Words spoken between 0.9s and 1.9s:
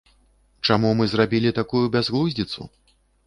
мы зрабілі такую